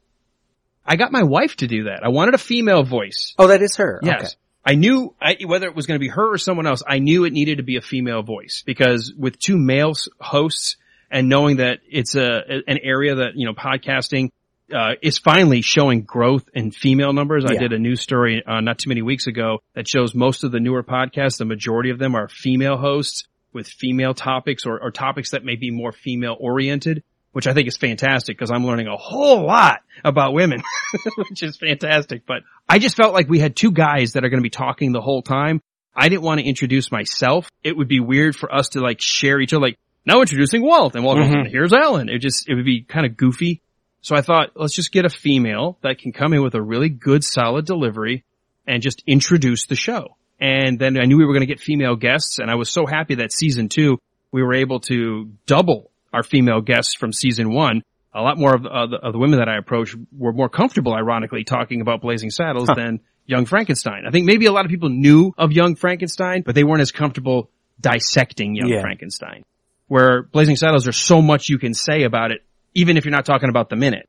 I 0.85 0.97
got 0.97 1.13
my 1.13 1.23
wife 1.23 1.57
to 1.57 1.67
do 1.67 1.85
that. 1.85 2.01
I 2.05 2.09
wanted 2.09 2.35
a 2.35 2.39
female 2.39 2.83
voice. 2.83 3.35
Oh, 3.39 3.49
that 3.49 3.63
is 3.63 3.77
her. 3.77 4.01
Yes. 4.03 4.21
Okay. 4.21 4.29
I 4.65 4.75
knew 4.75 5.15
I, 5.21 5.37
whether 5.47 5.67
it 5.67 5.75
was 5.75 5.87
going 5.87 5.99
to 5.99 6.05
be 6.05 6.09
her 6.09 6.35
or 6.35 6.39
someone 6.39 6.67
else, 6.67 6.83
I 6.87 6.99
knew 6.99 7.25
it 7.25 7.33
needed 7.33 7.57
to 7.57 7.63
be 7.63 7.77
a 7.77 7.81
female 7.81 8.23
voice 8.23 8.63
because 8.65 9.13
with 9.17 9.39
two 9.39 9.59
male 9.59 9.95
hosts 10.21 10.77
and 11.11 11.29
knowing 11.29 11.57
that 11.57 11.81
it's 11.89 12.15
a, 12.15 12.63
an 12.67 12.79
area 12.83 13.17
that, 13.17 13.31
you 13.37 13.47
know, 13.47 13.55
podcasting, 13.55 14.31
uh, 14.73 14.93
is 15.03 15.19
finally 15.19 15.63
showing 15.63 16.03
growth 16.03 16.49
in 16.55 16.71
female 16.71 17.13
numbers. 17.13 17.45
I 17.45 17.57
did 17.57 17.73
a 17.73 17.79
news 17.79 18.01
story, 18.01 18.43
uh, 18.47 18.61
not 18.61 18.79
too 18.79 18.89
many 18.89 19.03
weeks 19.03 19.27
ago 19.27 19.59
that 19.75 19.89
shows 19.89 20.15
most 20.15 20.45
of 20.45 20.53
the 20.53 20.61
newer 20.61 20.85
podcasts, 20.85 21.39
the 21.39 21.45
majority 21.45 21.91
of 21.91 21.99
them 21.99 22.15
are 22.15 22.29
female 22.29 22.77
hosts 22.77 23.25
with 23.53 23.67
female 23.67 24.15
topics 24.15 24.67
or, 24.67 24.81
or 24.81 24.91
topics 24.93 25.33
that 25.33 25.45
may 25.45 25.57
be 25.57 25.71
more 25.71 25.91
female 25.91 26.37
oriented, 26.39 27.03
which 27.33 27.47
I 27.47 27.53
think 27.55 27.69
is 27.69 27.77
fantastic 27.77 28.37
because 28.37 28.51
I'm 28.51 28.65
learning 28.67 28.87
a 28.89 28.97
whole 28.97 29.47
lot 29.47 29.81
about 30.05 30.33
women, 30.33 30.63
which 31.17 31.43
is 31.43 31.57
fantastic. 31.57 32.27
But 32.27 32.43
I 32.69 32.79
just 32.79 32.97
felt 32.97 33.15
like 33.15 33.29
we 33.29 33.39
had 33.39 33.55
two 33.57 33.71
guys 33.73 34.15
that 34.15 34.25
are 34.25 34.29
going 34.29 34.41
to 34.41 34.43
be 34.43 34.51
talking 34.51 34.93
the 34.93 35.01
whole 35.01 35.23
time. 35.23 35.61
I 35.95 36.09
didn't 36.09 36.23
want 36.23 36.41
to 36.41 36.47
introduce 36.47 36.91
myself. 36.93 37.49
It 37.65 37.77
would 37.77 37.89
be 37.89 38.01
weird 38.01 38.37
for 38.37 38.53
us 38.55 38.71
to 38.71 38.81
like 38.81 39.01
share 39.01 39.41
each 39.41 39.53
other, 39.53 39.63
like 39.63 39.79
now 40.07 40.21
introducing 40.21 40.63
Walt 40.63 40.95
and 40.95 41.05
Walt 41.05 41.19
Mhm. 41.19 41.51
here's 41.51 41.73
Alan. 41.73 42.09
It 42.09 42.19
just, 42.19 42.49
it 42.49 42.55
would 42.55 42.65
be 42.65 42.83
kind 42.83 43.05
of 43.07 43.17
goofy. 43.17 43.61
So 44.03 44.17
I 44.17 44.23
thought, 44.23 44.51
let's 44.57 44.75
just 44.75 44.93
get 44.93 45.05
a 45.05 45.11
female 45.11 45.79
that 45.83 45.99
can 45.99 46.13
come 46.13 46.33
in 46.33 46.43
with 46.43 46.55
a 46.55 46.63
really 46.63 46.89
good, 46.89 47.23
solid 47.23 47.67
delivery 47.67 48.25
and 48.67 48.83
just 48.83 49.03
introduce 49.07 49.67
the 49.67 49.77
show. 49.77 50.17
And 50.41 50.79
then 50.79 50.99
I 50.99 51.05
knew 51.05 51.19
we 51.19 51.27
were 51.27 51.35
going 51.35 51.47
to 51.47 51.53
get 51.53 51.61
female 51.61 51.97
guests 51.97 52.39
and 52.39 52.51
I 52.51 52.55
was 52.55 52.71
so 52.71 52.87
happy 52.87 53.17
that 53.17 53.31
season 53.33 53.69
two, 53.69 53.99
we 54.33 54.43
were 54.43 54.55
able 54.55 54.81
to 54.81 55.31
double 55.45 55.90
our 56.13 56.23
female 56.23 56.61
guests 56.61 56.95
from 56.95 57.13
season 57.13 57.53
one. 57.53 57.83
A 58.13 58.21
lot 58.23 58.39
more 58.39 58.55
of, 58.55 58.63
the- 58.65 58.69
of, 58.71 58.91
the, 58.91 58.97
of 58.97 59.13
the 59.13 59.19
women 59.19 59.39
that 59.39 59.49
I 59.49 59.57
approached 59.57 59.95
were 60.17 60.33
more 60.33 60.49
comfortable, 60.49 60.93
ironically, 60.93 61.45
talking 61.45 61.81
about 61.81 62.01
Blazing 62.01 62.31
Saddles 62.31 62.69
than 62.75 63.01
Young 63.27 63.47
Frankenstein. 63.47 64.05
I 64.07 64.11
think 64.11 64.27
maybe 64.27 64.47
a 64.47 64.53
lot 64.53 64.65
of 64.65 64.71
people 64.71 64.89
knew 64.89 65.33
of 65.39 65.53
Young 65.53 65.77
Frankenstein, 65.77 66.43
but 66.45 66.55
they 66.57 66.65
weren't 66.65 66.81
as 66.81 66.91
comfortable 66.91 67.51
dissecting 67.81 68.57
Young 68.57 68.69
Yeah. 68.69 68.81
Frankenstein. 68.81 69.45
Where 69.87 70.23
Blazing 70.23 70.57
Saddles, 70.57 70.85
there's 70.85 70.97
so 70.97 71.23
much 71.23 71.49
you 71.49 71.59
can 71.59 71.75
say 71.75 72.03
about 72.03 72.31
it, 72.33 72.43
even 72.75 72.97
if 72.97 73.05
you're 73.05 73.13
not 73.13 73.25
talking 73.25 73.49
about 73.49 73.71
the 73.71 73.77
minute. 73.77 74.09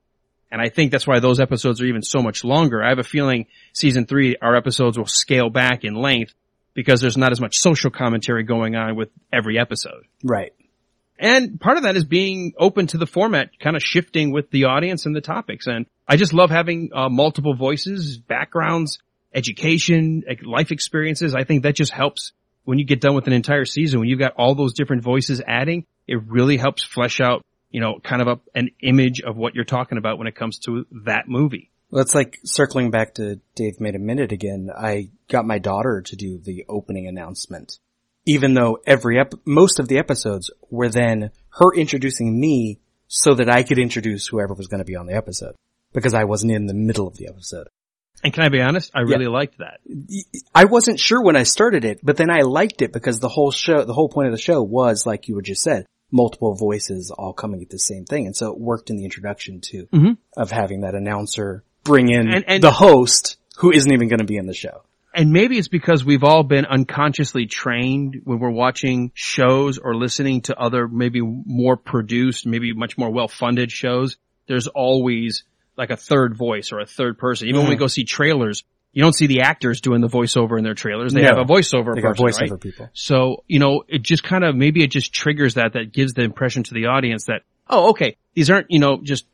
And 0.51 0.62
I 0.62 0.69
think 0.69 0.92
that's 0.92 1.07
why 1.07 1.19
those 1.19 1.39
episodes 1.39 1.80
are 1.81 1.86
even 1.86 2.01
so 2.01 2.21
much 2.21 2.44
longer. 2.44 2.83
I 2.83 2.89
have 2.89 3.00
a 3.00 3.03
feeling 3.03 3.45
season 3.74 4.05
three, 4.05 4.36
our 4.41 4.55
episodes 4.55 4.98
will 4.98 5.05
scale 5.05 5.50
back 5.50 5.84
in 5.84 5.93
length 5.96 6.34
because 6.74 7.00
there's 7.01 7.17
not 7.17 7.31
as 7.31 7.39
much 7.39 7.58
social 7.58 7.89
commentary 7.89 8.43
going 8.43 8.75
on 8.75 8.96
with 8.96 9.10
every 9.31 9.58
episode. 9.58 10.03
Right. 10.24 10.53
And 11.22 11.62
part 11.62 11.78
of 11.78 11.84
that 11.84 11.96
is 11.96 12.04
being 12.04 12.54
open 12.58 12.88
to 12.88 12.98
the 12.98 13.06
format, 13.06 13.60
kind 13.60 13.75
of 13.75 13.84
shifting 13.84 14.32
with 14.32 14.50
the 14.50 14.66
audience 14.66 15.06
and 15.06 15.16
the 15.16 15.22
topics. 15.22 15.68
And 15.68 15.86
I 16.08 16.18
just 16.18 16.34
love 16.34 16.50
having 16.50 16.90
uh, 16.94 17.10
multiple 17.10 17.54
voices, 17.54 18.18
backgrounds, 18.18 18.98
education, 19.34 20.24
life 20.44 20.72
experiences. 20.72 21.36
I 21.36 21.44
think 21.44 21.62
that 21.63 21.75
just 21.75 21.92
helps 21.94 22.32
when 22.63 22.80
you 22.80 22.86
get 22.86 23.01
done 23.01 23.13
with 23.13 23.28
an 23.28 23.34
entire 23.34 23.66
season, 23.66 24.00
when 24.00 24.10
you've 24.10 24.20
got 24.20 24.34
all 24.36 24.56
those 24.56 24.74
different 24.74 25.04
voices 25.04 25.42
adding, 25.46 25.86
it 26.08 26.20
really 26.25 26.58
helps 26.58 26.84
flesh 26.84 27.22
out, 27.22 27.46
you 27.70 27.82
know, 27.82 28.00
kind 28.04 28.24
of 28.24 28.28
a, 28.28 28.40
an 28.58 28.72
image 28.82 29.22
of 29.22 29.38
what 29.38 29.54
you're 29.54 29.63
talking 29.63 30.00
about 30.00 30.18
when 30.18 30.28
it 30.28 30.36
comes 30.36 30.58
to 30.60 30.88
that 31.06 31.28
movie. 31.28 31.70
Well, 31.92 32.01
it's 32.01 32.16
like 32.16 32.40
circling 32.46 32.90
back 32.90 33.16
to 33.16 33.40
Dave 33.56 33.80
made 33.80 33.96
a 33.96 34.00
minute 34.00 34.32
again. 34.32 34.70
I 34.75 35.10
got 35.30 35.46
my 35.46 35.60
daughter 35.60 36.01
to 36.01 36.16
do 36.16 36.40
the 36.40 36.66
opening 36.68 37.08
announcement, 37.08 37.78
even 38.25 38.54
though 38.54 38.78
every 38.86 39.20
ep- 39.20 39.34
most 39.46 39.80
of 39.80 39.88
the 39.88 39.98
episodes 39.98 40.51
were 40.70 40.90
then 40.90 41.32
her 41.60 41.74
introducing 41.75 42.40
me 42.40 42.80
so 43.08 43.34
that 43.34 43.50
I 43.50 43.63
could 43.63 43.80
introduce 43.80 44.28
whoever 44.28 44.54
was 44.54 44.68
going 44.68 44.80
to 44.80 44.86
be 44.86 44.96
on 44.96 45.06
the 45.08 45.16
episode 45.16 45.56
because 45.94 46.13
I 46.13 46.24
wasn't 46.25 46.54
in 46.54 46.66
the 46.68 46.74
middle 46.74 47.08
of 47.08 47.18
the 47.18 47.28
episode. 47.28 47.68
And 48.24 48.34
can 48.34 48.44
I 48.44 48.50
be 48.50 48.62
honest? 48.62 48.92
I 48.94 49.01
really 49.01 49.25
liked 49.28 49.58
that. 49.58 49.80
I 50.54 50.66
wasn't 50.66 51.00
sure 51.00 51.24
when 51.24 51.36
I 51.36 51.44
started 51.44 51.84
it, 51.86 52.00
but 52.04 52.18
then 52.18 52.30
I 52.30 52.42
liked 52.42 52.82
it 52.84 52.94
because 52.94 53.20
the 53.20 53.30
whole 53.30 53.51
show, 53.51 53.84
the 53.84 53.94
whole 53.94 54.10
point 54.10 54.28
of 54.28 54.32
the 54.34 54.38
show 54.42 54.62
was, 54.62 55.06
like 55.06 55.28
you 55.28 55.36
had 55.36 55.46
just 55.46 55.63
said, 55.63 55.86
multiple 56.12 56.54
voices 56.56 57.10
all 57.10 57.34
coming 57.34 57.62
at 57.63 57.70
the 57.70 57.80
same 57.80 58.06
thing. 58.06 58.28
And 58.28 58.36
so 58.36 58.51
it 58.51 58.60
worked 58.60 58.90
in 58.92 58.98
the 58.98 59.06
introduction 59.06 59.60
too, 59.62 59.88
Mhm. 59.92 60.18
of 60.38 60.51
having 60.51 60.82
that 60.82 60.94
announcer 60.94 61.63
bring 61.84 62.10
in 62.10 62.30
And- 62.30 62.46
and- 62.48 62.63
the 62.63 62.72
host 62.72 63.38
who 63.58 63.72
isn't 63.72 63.92
even 63.92 64.08
going 64.08 64.20
to 64.20 64.25
be 64.25 64.38
in 64.38 64.46
the 64.46 64.54
show. 64.54 64.84
And 65.13 65.32
maybe 65.34 65.58
it's 65.58 65.68
because 65.68 66.06
we've 66.06 66.24
all 66.24 66.44
been 66.44 66.65
unconsciously 66.65 67.46
trained 67.46 68.22
when 68.24 68.39
we're 68.39 68.50
watching 68.50 69.12
shows 69.13 69.77
or 69.77 69.94
listening 69.96 70.41
to 70.44 70.58
other 70.58 70.88
maybe 70.88 71.20
more 71.22 71.75
produced, 71.75 72.46
maybe 72.46 72.74
much 72.74 72.98
more 72.98 73.10
well-funded 73.12 73.72
shows. 73.72 74.18
There's 74.48 74.68
always 74.68 75.44
like 75.77 75.89
a 75.89 75.98
third 75.98 76.36
voice 76.38 76.72
or 76.72 76.80
a 76.80 76.86
third 76.86 77.18
person. 77.18 77.48
Even 77.50 77.62
when 77.62 77.70
we 77.70 77.75
Mhm. 77.75 77.80
go 77.80 77.88
see 77.88 78.03
trailers, 78.06 78.63
you 78.94 79.01
don't 79.01 79.13
see 79.13 79.27
the 79.27 79.41
actors 79.41 79.82
doing 79.82 80.01
the 80.01 80.08
voiceover 80.08 80.58
in 80.58 80.63
their 80.63 80.74
trailers. 80.75 81.13
They 81.13 81.22
No. 81.22 81.27
have 81.27 81.38
a 81.38 81.46
voiceover 81.46 81.96
They 81.96 82.01
person, 82.01 82.25
voiceover 82.25 82.51
right? 82.51 82.60
people. 82.62 82.89
So, 82.94 83.44
you 83.48 83.60
know, 83.60 83.84
it 83.88 84.01
just 84.03 84.24
kind 84.24 84.44
of, 84.44 84.56
maybe 84.56 84.84
it 84.84 84.91
just 84.91 85.13
triggers 85.13 85.56
that, 85.56 85.74
that 85.74 85.91
gives 85.94 86.13
the 86.13 86.24
impression 86.24 86.63
to 86.63 86.74
the 86.74 86.86
audience 86.88 87.25
that, 87.25 87.41
oh, 87.70 87.89
okay, 87.91 88.15
these 88.34 88.50
aren't, 88.50 88.68
you 88.70 88.80
know, 88.80 89.00
just 89.03 89.25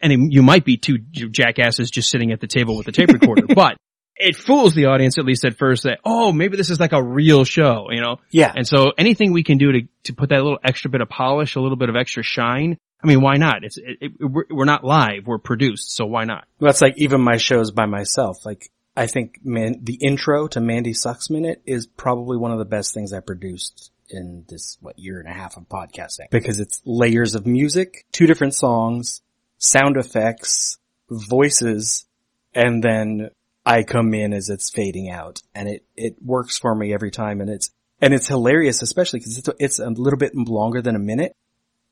and 0.00 0.32
you 0.32 0.42
might 0.42 0.64
be 0.64 0.78
two 0.78 0.96
jackasses 0.98 1.90
just 1.90 2.08
sitting 2.08 2.32
at 2.32 2.40
the 2.40 2.46
table 2.46 2.76
with 2.76 2.86
the 2.86 2.92
tape 2.92 3.08
recorder, 3.12 3.46
but 3.54 3.76
it 4.18 4.36
fools 4.36 4.74
the 4.74 4.86
audience 4.86 5.18
at 5.18 5.24
least 5.24 5.44
at 5.44 5.56
first 5.56 5.84
that, 5.84 6.00
oh, 6.04 6.32
maybe 6.32 6.56
this 6.56 6.70
is 6.70 6.80
like 6.80 6.92
a 6.92 7.02
real 7.02 7.44
show, 7.44 7.86
you 7.90 8.00
know? 8.00 8.16
Yeah. 8.30 8.52
And 8.54 8.66
so 8.66 8.92
anything 8.98 9.32
we 9.32 9.44
can 9.44 9.58
do 9.58 9.72
to, 9.72 9.80
to 10.04 10.12
put 10.12 10.30
that 10.30 10.42
little 10.42 10.58
extra 10.64 10.90
bit 10.90 11.00
of 11.00 11.08
polish, 11.08 11.56
a 11.56 11.60
little 11.60 11.76
bit 11.76 11.88
of 11.88 11.96
extra 11.96 12.22
shine, 12.22 12.78
I 13.02 13.06
mean, 13.06 13.20
why 13.20 13.36
not? 13.36 13.62
It's, 13.62 13.78
it, 13.78 13.98
it, 14.00 14.12
we're, 14.20 14.44
we're 14.50 14.64
not 14.64 14.84
live, 14.84 15.26
we're 15.26 15.38
produced, 15.38 15.94
so 15.94 16.04
why 16.06 16.24
not? 16.24 16.46
Well, 16.58 16.70
it's 16.70 16.80
like 16.80 16.94
even 16.96 17.20
my 17.20 17.36
shows 17.36 17.70
by 17.70 17.86
myself. 17.86 18.44
Like 18.44 18.70
I 18.96 19.06
think 19.06 19.38
man, 19.44 19.80
the 19.82 19.94
intro 19.94 20.48
to 20.48 20.60
Mandy 20.60 20.92
Sucks 20.92 21.30
Minute 21.30 21.62
is 21.64 21.86
probably 21.86 22.36
one 22.36 22.50
of 22.50 22.58
the 22.58 22.64
best 22.64 22.94
things 22.94 23.12
I 23.12 23.20
produced 23.20 23.92
in 24.10 24.44
this, 24.48 24.78
what, 24.80 24.98
year 24.98 25.20
and 25.20 25.28
a 25.28 25.32
half 25.32 25.56
of 25.56 25.68
podcasting 25.68 26.30
because 26.30 26.58
it's 26.58 26.82
layers 26.84 27.34
of 27.34 27.46
music, 27.46 28.06
two 28.10 28.26
different 28.26 28.54
songs, 28.54 29.22
sound 29.58 29.96
effects, 29.96 30.78
voices, 31.08 32.06
and 32.54 32.82
then 32.82 33.30
I 33.68 33.82
come 33.82 34.14
in 34.14 34.32
as 34.32 34.48
it's 34.48 34.70
fading 34.70 35.10
out 35.10 35.42
and 35.54 35.68
it, 35.68 35.84
it 35.96 36.16
works 36.22 36.58
for 36.58 36.74
me 36.74 36.92
every 36.92 37.10
time 37.10 37.40
and 37.40 37.50
it's, 37.50 37.70
and 38.00 38.14
it's 38.14 38.28
hilarious, 38.28 38.82
especially 38.82 39.20
because 39.20 39.38
it's, 39.38 39.48
it's 39.58 39.78
a 39.78 39.90
little 39.90 40.18
bit 40.18 40.34
longer 40.34 40.80
than 40.80 40.96
a 40.96 41.00
minute, 41.00 41.36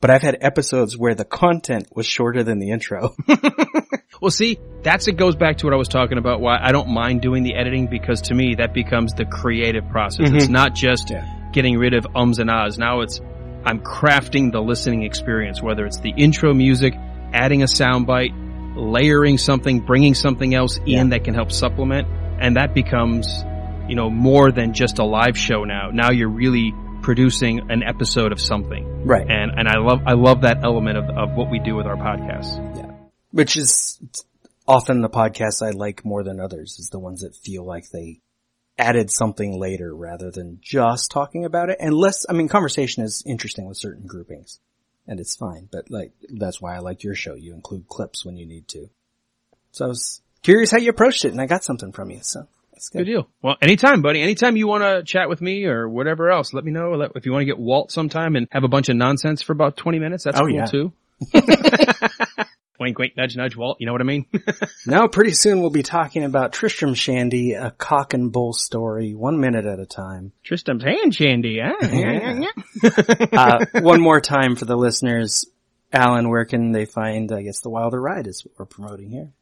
but 0.01 0.11
I've 0.11 0.23
had 0.23 0.39
episodes 0.41 0.97
where 0.97 1.15
the 1.15 1.25
content 1.25 1.89
was 1.95 2.07
shorter 2.07 2.43
than 2.43 2.59
the 2.59 2.71
intro. 2.71 3.15
Well, 4.21 4.31
see, 4.31 4.59
that's 4.83 5.09
it 5.09 5.17
goes 5.17 5.37
back 5.37 5.59
to 5.59 5.67
what 5.67 5.75
I 5.75 5.77
was 5.77 5.89
talking 5.89 6.19
about. 6.19 6.41
Why 6.41 6.59
I 6.61 6.73
don't 6.73 6.89
mind 6.89 7.21
doing 7.21 7.43
the 7.43 7.55
editing 7.55 7.87
because 7.87 8.23
to 8.23 8.35
me 8.35 8.55
that 8.57 8.73
becomes 8.73 9.13
the 9.15 9.25
creative 9.25 9.89
process. 9.89 10.31
It's 10.31 10.45
mm-hmm. 10.45 10.53
not 10.53 10.75
just 10.75 11.11
Yeah. 11.11 11.51
getting 11.53 11.79
rid 11.79 11.95
of 11.95 12.07
ums 12.15 12.39
and 12.39 12.51
ahs. 12.51 12.79
Now 12.79 13.03
it's 13.03 13.21
I'm 13.65 13.81
crafting 13.81 14.53
the 14.53 14.61
listening 14.61 15.03
experience, 15.03 15.61
whether 15.61 15.85
it's 15.85 15.99
the 15.99 16.15
intro 16.17 16.55
music, 16.55 16.95
adding 17.33 17.63
a 17.63 17.67
soundbite, 17.67 18.33
layering 18.77 19.39
something, 19.39 19.81
bringing 19.81 20.15
something 20.15 20.55
else 20.55 20.79
in 20.79 20.87
Yeah. 20.87 21.05
that 21.11 21.25
can 21.25 21.35
help 21.35 21.51
supplement, 21.51 22.07
and 22.41 22.57
that 22.57 22.75
becomes, 22.75 23.45
you 23.89 23.97
know, 23.97 24.11
more 24.11 24.53
than 24.53 24.73
just 24.75 24.99
a 24.99 25.05
live 25.05 25.37
show 25.37 25.65
now. 25.65 25.91
Now 25.93 26.11
you're 26.11 26.29
really 26.29 26.73
producing 27.03 27.71
an 27.71 27.83
episode 27.83 28.33
of 28.33 28.41
something. 28.41 29.05
right. 29.05 29.27
And 29.29 29.53
and 29.57 29.69
I 29.69 29.79
love 29.79 30.01
I 30.07 30.13
love 30.15 30.41
that 30.43 30.65
element 30.65 30.99
of, 30.99 31.05
of 31.11 31.37
what 31.37 31.51
we 31.51 31.59
do 31.61 31.77
with 31.77 31.87
our 31.87 31.97
podcasts. 31.97 32.57
Yeah. 32.77 32.91
Which 33.31 33.57
is 33.57 34.01
often 34.67 35.01
the 35.03 35.09
podcasts 35.09 35.65
I 35.65 35.71
like 35.71 36.05
more 36.05 36.25
than 36.25 36.41
others 36.41 36.79
is 36.81 36.91
the 36.91 36.99
ones 36.99 37.21
that 37.21 37.37
feel 37.37 37.65
like 37.65 37.91
they 37.91 38.21
added 38.79 39.11
something 39.11 39.59
later 39.59 39.95
rather 39.95 40.31
than 40.31 40.59
just 40.61 41.11
talking 41.11 41.45
about 41.45 41.71
it. 41.71 41.77
And 41.81 41.95
less, 41.95 42.27
I 42.29 42.33
mean, 42.33 42.49
conversation 42.49 43.05
is 43.05 43.23
interesting 43.25 43.67
with 43.67 43.77
certain 43.79 44.07
groupings 44.07 44.59
and 45.07 45.21
it's 45.21 45.37
fine, 45.37 45.69
but 45.71 45.91
like, 45.91 46.13
that's 46.29 46.61
why 46.61 46.75
I 46.77 46.79
like 46.81 47.03
your 47.05 47.15
show. 47.15 47.35
You 47.35 47.55
include 47.55 47.89
clips 47.89 48.25
when 48.25 48.37
you 48.37 48.47
need 48.47 48.69
to. 48.69 48.89
So 49.73 49.85
I 49.85 49.89
was 49.89 50.21
curious 50.43 50.71
how 50.71 50.79
you 50.79 50.91
approached 50.91 51.25
it 51.25 51.33
and 51.33 51.41
I 51.41 51.47
got 51.47 51.65
something 51.65 51.93
from 51.93 52.11
you. 52.11 52.21
So 52.23 52.47
that's 52.73 52.89
Good 52.89 52.99
good. 53.01 53.05
deal. 53.05 53.29
Well, 53.43 53.57
anytime, 53.63 54.03
buddy. 54.03 54.21
Anytime 54.23 54.57
you 54.57 54.67
want 54.67 54.83
to 54.85 55.03
chat 55.05 55.29
with 55.29 55.41
me 55.41 55.65
or 55.67 55.89
whatever 55.89 56.31
else, 56.31 56.53
let 56.53 56.65
me 56.65 56.73
know. 56.73 57.01
If 57.15 57.27
you 57.27 57.33
want 57.33 57.43
to 57.43 57.47
get 57.47 57.59
Walt 57.59 57.91
sometime 57.93 58.37
and 58.37 58.49
have 58.53 58.65
a 58.65 58.69
bunch 58.69 58.89
of 58.89 58.97
nonsense 58.97 59.43
for 59.43 59.53
about 59.53 59.77
20 59.77 59.99
minutes, 59.99 60.25
that's 60.25 60.39
Oh, 60.41 60.47
cool 60.47 60.55
yeah. 60.55 60.65
too. 60.67 60.93
wink, 62.87 62.99
wink, 63.01 63.17
nudge, 63.17 63.37
nudge, 63.37 63.57
Walt. 63.57 63.79
You 63.81 63.87
know 63.87 63.93
what 63.93 64.01
I 64.01 64.05
mean? 64.05 64.27
Now 64.87 65.09
pretty 65.09 65.33
soon 65.33 65.61
we'll 65.61 65.71
be 65.71 65.83
talking 65.83 66.23
about 66.23 66.53
Tristram 66.53 66.95
Shandy, 66.95 67.55
a 67.55 67.73
cock 67.73 68.15
and 68.15 68.31
bull 68.31 68.53
story, 68.53 69.15
one 69.15 69.41
minute 69.41 69.67
at 69.67 69.81
a 69.81 69.87
time. 69.87 70.31
Tristram's 70.45 70.85
hand 70.85 71.13
shandy. 71.13 71.59
Huh? 71.61 71.75
Yeah. 71.83 72.45
uh, 73.33 73.81
one 73.81 74.01
more 74.01 74.21
time 74.21 74.55
for 74.55 74.65
the 74.65 74.77
listeners. 74.77 75.45
Alan, 75.93 76.29
where 76.29 76.45
can 76.45 76.71
they 76.71 76.85
find, 76.85 77.33
I 77.33 77.43
guess, 77.43 77.61
the 77.61 77.69
Wilder 77.69 78.01
Ride 78.01 78.29
is 78.29 78.45
what 78.45 78.55
we're 78.59 78.67
promoting 78.67 79.11
here. 79.11 79.33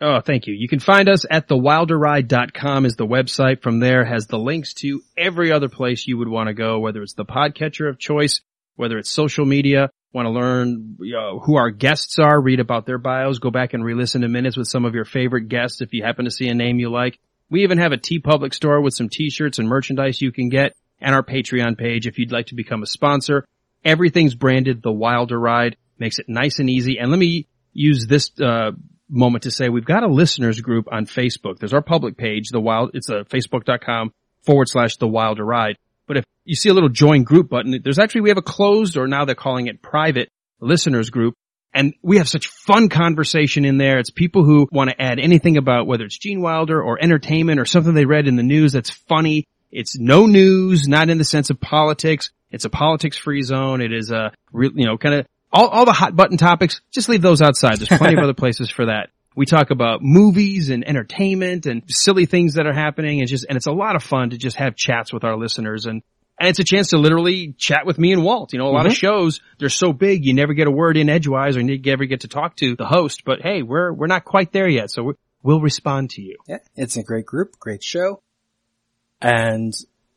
Oh, 0.00 0.20
thank 0.20 0.46
you. 0.46 0.54
You 0.54 0.68
can 0.68 0.78
find 0.78 1.08
us 1.08 1.24
at 1.28 1.48
thewilderride.com 1.48 2.86
is 2.86 2.94
the 2.94 3.06
website. 3.06 3.62
From 3.62 3.80
there 3.80 4.04
has 4.04 4.26
the 4.26 4.38
links 4.38 4.74
to 4.74 5.02
every 5.16 5.50
other 5.50 5.68
place 5.68 6.06
you 6.06 6.18
would 6.18 6.28
want 6.28 6.48
to 6.48 6.54
go, 6.54 6.78
whether 6.78 7.02
it's 7.02 7.14
the 7.14 7.24
podcatcher 7.24 7.88
of 7.88 7.98
choice, 7.98 8.40
whether 8.76 8.98
it's 8.98 9.10
social 9.10 9.46
media, 9.46 9.90
want 10.12 10.26
to 10.26 10.30
learn 10.30 10.96
you 11.00 11.12
know, 11.12 11.40
who 11.40 11.56
our 11.56 11.70
guests 11.70 12.18
are, 12.18 12.40
read 12.40 12.60
about 12.60 12.86
their 12.86 12.98
bios, 12.98 13.38
go 13.38 13.50
back 13.50 13.74
and 13.74 13.84
re-listen 13.84 14.22
to 14.22 14.28
minutes 14.28 14.56
with 14.56 14.68
some 14.68 14.84
of 14.84 14.94
your 14.94 15.04
favorite 15.04 15.48
guests 15.48 15.80
if 15.80 15.92
you 15.92 16.02
happen 16.02 16.24
to 16.24 16.30
see 16.30 16.48
a 16.48 16.54
name 16.54 16.78
you 16.78 16.90
like. 16.90 17.18
We 17.50 17.62
even 17.62 17.78
have 17.78 17.92
a 17.92 17.98
TeePublic 17.98 18.54
store 18.54 18.80
with 18.80 18.94
some 18.94 19.08
t-shirts 19.08 19.58
and 19.58 19.68
merchandise 19.68 20.20
you 20.20 20.32
can 20.32 20.48
get 20.48 20.74
and 21.00 21.14
our 21.14 21.22
Patreon 21.22 21.78
page 21.78 22.06
if 22.06 22.18
you'd 22.18 22.32
like 22.32 22.46
to 22.46 22.54
become 22.54 22.82
a 22.82 22.86
sponsor. 22.86 23.46
Everything's 23.84 24.34
branded 24.34 24.82
The 24.82 24.92
Wilder 24.92 25.38
Ride, 25.38 25.76
makes 25.98 26.18
it 26.18 26.28
nice 26.28 26.58
and 26.58 26.70
easy. 26.70 26.98
And 26.98 27.10
let 27.10 27.18
me 27.18 27.46
use 27.72 28.06
this, 28.06 28.30
uh, 28.40 28.72
moment 29.08 29.44
to 29.44 29.50
say 29.50 29.68
we've 29.68 29.84
got 29.84 30.02
a 30.02 30.08
listeners 30.08 30.60
group 30.60 30.88
on 30.90 31.06
Facebook. 31.06 31.58
There's 31.58 31.74
our 31.74 31.82
public 31.82 32.16
page, 32.16 32.48
the 32.48 32.60
wild, 32.60 32.90
it's 32.94 33.08
a 33.08 33.24
facebook.com 33.24 34.12
forward 34.42 34.68
slash 34.68 34.96
the 34.96 35.08
wilder 35.08 35.44
ride. 35.44 35.76
But 36.06 36.18
if 36.18 36.24
you 36.44 36.54
see 36.54 36.68
a 36.68 36.74
little 36.74 36.88
join 36.88 37.24
group 37.24 37.48
button, 37.48 37.80
there's 37.82 37.98
actually, 37.98 38.22
we 38.22 38.30
have 38.30 38.38
a 38.38 38.42
closed 38.42 38.96
or 38.96 39.06
now 39.06 39.24
they're 39.24 39.34
calling 39.34 39.66
it 39.66 39.82
private 39.82 40.30
listeners 40.60 41.10
group. 41.10 41.34
And 41.74 41.94
we 42.02 42.18
have 42.18 42.28
such 42.28 42.48
fun 42.48 42.88
conversation 42.88 43.66
in 43.66 43.76
there. 43.76 43.98
It's 43.98 44.10
people 44.10 44.44
who 44.44 44.66
want 44.72 44.88
to 44.90 45.00
add 45.00 45.18
anything 45.18 45.58
about 45.58 45.86
whether 45.86 46.04
it's 46.04 46.16
Gene 46.16 46.40
Wilder 46.40 46.82
or 46.82 46.98
entertainment 47.02 47.60
or 47.60 47.66
something 47.66 47.92
they 47.92 48.06
read 48.06 48.28
in 48.28 48.36
the 48.36 48.42
news 48.42 48.72
that's 48.72 48.88
funny. 48.88 49.46
It's 49.70 49.98
no 49.98 50.24
news, 50.24 50.88
not 50.88 51.10
in 51.10 51.18
the 51.18 51.24
sense 51.24 51.50
of 51.50 51.60
politics. 51.60 52.30
It's 52.50 52.64
a 52.64 52.70
politics 52.70 53.18
free 53.18 53.42
zone. 53.42 53.82
It 53.82 53.92
is 53.92 54.10
a 54.10 54.32
real, 54.52 54.72
you 54.74 54.86
know, 54.86 54.96
kind 54.96 55.16
of 55.16 55.26
all, 55.52 55.68
all 55.68 55.84
the 55.84 55.92
hot 55.92 56.16
button 56.16 56.38
topics. 56.38 56.80
Just 56.92 57.10
leave 57.10 57.20
those 57.20 57.42
outside. 57.42 57.78
There's 57.78 57.98
plenty 57.98 58.14
of 58.14 58.20
other 58.22 58.34
places 58.34 58.70
for 58.70 58.86
that. 58.86 59.10
We 59.36 59.46
talk 59.46 59.70
about 59.70 60.00
movies 60.02 60.70
and 60.70 60.86
entertainment 60.86 61.66
and 61.66 61.82
silly 61.88 62.26
things 62.26 62.54
that 62.54 62.66
are 62.66 62.72
happening 62.72 63.20
and 63.20 63.28
just, 63.28 63.46
and 63.48 63.56
it's 63.56 63.66
a 63.66 63.72
lot 63.72 63.94
of 63.94 64.02
fun 64.02 64.30
to 64.30 64.38
just 64.38 64.56
have 64.56 64.74
chats 64.74 65.12
with 65.12 65.24
our 65.24 65.36
listeners 65.36 65.86
and, 65.86 66.02
and 66.38 66.48
it's 66.48 66.58
a 66.58 66.64
chance 66.64 66.88
to 66.88 66.98
literally 66.98 67.54
chat 67.56 67.86
with 67.86 67.98
me 67.98 68.12
and 68.12 68.24
Walt. 68.24 68.52
You 68.52 68.58
know, 68.58 68.66
a 68.66 68.70
lot 68.70 68.86
of 68.86 68.92
mm-hmm. 68.92 68.98
shows, 68.98 69.40
they're 69.58 69.68
so 69.68 69.92
big, 69.92 70.24
you 70.24 70.34
never 70.34 70.54
get 70.54 70.66
a 70.66 70.70
word 70.70 70.96
in 70.96 71.08
edgewise 71.08 71.56
or 71.56 71.60
you 71.60 71.78
never 71.78 72.06
get 72.06 72.20
to 72.20 72.28
talk 72.28 72.56
to 72.56 72.76
the 72.76 72.86
host, 72.86 73.24
but 73.24 73.42
hey, 73.42 73.62
we're, 73.62 73.92
we're 73.92 74.06
not 74.06 74.24
quite 74.24 74.52
there 74.52 74.68
yet. 74.68 74.90
So 74.90 75.02
we're, 75.02 75.14
we'll 75.42 75.60
respond 75.60 76.10
to 76.10 76.22
you. 76.22 76.36
Yeah, 76.48 76.58
it's 76.74 76.96
a 76.96 77.02
great 77.02 77.26
group, 77.26 77.58
great 77.58 77.82
show. 77.82 78.22
And 79.20 79.72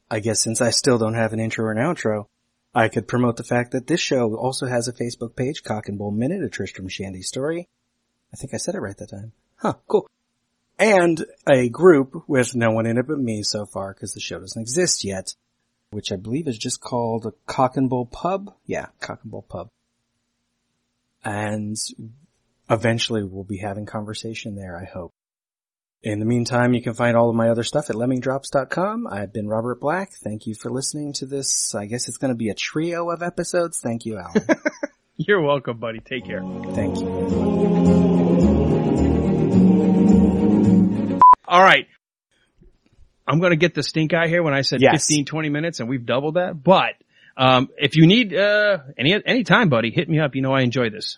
I 0.09 0.19
guess 0.19 0.41
since 0.41 0.61
I 0.61 0.71
still 0.71 0.97
don't 0.97 1.13
have 1.13 1.33
an 1.33 1.39
intro 1.39 1.65
or 1.65 1.71
an 1.71 1.77
outro, 1.77 2.25
I 2.73 2.87
could 2.87 3.07
promote 3.07 3.37
the 3.37 3.43
fact 3.43 3.71
that 3.71 3.87
this 3.87 3.99
show 3.99 4.35
also 4.35 4.67
has 4.67 4.87
a 4.87 4.93
Facebook 4.93 5.35
page, 5.35 5.63
Cock 5.63 5.87
and 5.87 5.97
Bull 5.97 6.11
Minute, 6.11 6.43
a 6.43 6.49
Tristram 6.49 6.87
Shandy 6.87 7.21
story. 7.21 7.67
I 8.33 8.37
think 8.37 8.53
I 8.53 8.57
said 8.57 8.75
it 8.75 8.81
right 8.81 8.97
that 8.97 9.09
time. 9.09 9.31
Huh, 9.57 9.73
cool. 9.87 10.07
And 10.77 11.25
a 11.49 11.67
group 11.69 12.23
with 12.27 12.55
no 12.55 12.71
one 12.71 12.85
in 12.85 12.97
it 12.97 13.07
but 13.07 13.19
me 13.19 13.43
so 13.43 13.65
far 13.65 13.93
because 13.93 14.13
the 14.13 14.21
show 14.21 14.39
doesn't 14.39 14.61
exist 14.61 15.03
yet, 15.03 15.35
which 15.91 16.11
I 16.11 16.15
believe 16.15 16.47
is 16.47 16.57
just 16.57 16.79
called 16.79 17.25
a 17.25 17.33
Cock 17.45 17.75
and 17.75 17.89
Bull 17.89 18.05
Pub. 18.05 18.53
Yeah, 18.65 18.87
Cock 19.01 19.19
and 19.23 19.31
Bull 19.31 19.45
Pub. 19.47 19.69
And 21.25 21.75
eventually 22.69 23.23
we'll 23.23 23.43
be 23.43 23.57
having 23.57 23.85
conversation 23.85 24.55
there, 24.55 24.77
I 24.77 24.85
hope. 24.85 25.11
In 26.01 26.19
the 26.19 26.25
meantime, 26.25 26.73
you 26.73 26.81
can 26.81 26.93
find 26.93 27.17
all 27.17 27.29
of 27.29 27.35
my 27.35 27.49
other 27.49 27.63
stuff 27.63 27.89
at 27.89 27.97
lemmingdrops.com. 27.97 29.05
I've 29.07 29.33
been 29.33 29.49
Robert 29.49 29.81
Black. 29.81 30.13
Thank 30.13 30.47
you 30.47 30.55
for 30.55 30.71
listening 30.71 31.11
to 31.13 31.25
this. 31.25 31.75
I 31.75 31.87
guess 31.87 32.07
it's 32.07 32.17
going 32.17 32.31
to 32.31 32.37
be 32.37 32.47
a 32.47 32.53
trio 32.53 33.09
of 33.09 33.21
episodes. 33.21 33.81
Thank 33.81 34.05
you, 34.05 34.17
Alan. 34.17 34.47
You're 35.17 35.41
welcome, 35.41 35.77
buddy. 35.77 35.99
Take 35.99 36.25
care. 36.25 36.41
Thank 36.71 37.01
you. 37.01 38.08
All 41.49 41.61
right. 41.61 41.87
I'm 43.27 43.39
going 43.39 43.51
to 43.51 43.57
get 43.57 43.73
the 43.73 43.81
stink 43.83 44.13
eye 44.13 44.27
here 44.27 44.43
when 44.43 44.53
I 44.53 44.61
said 44.61 44.81
Yes. 44.81 45.07
15, 45.07 45.25
20 45.25 45.49
minutes 45.49 45.79
and 45.79 45.89
we've 45.89 46.05
doubled 46.05 46.35
that. 46.35 46.63
But, 46.63 46.93
um, 47.35 47.69
if 47.77 47.95
you 47.95 48.05
need, 48.05 48.35
uh, 48.35 48.79
any, 48.97 49.19
any 49.25 49.43
time, 49.43 49.69
buddy, 49.69 49.89
hit 49.89 50.07
me 50.07 50.19
up. 50.19 50.35
You 50.35 50.41
know, 50.43 50.53
I 50.53 50.61
enjoy 50.61 50.89
this. 50.91 51.17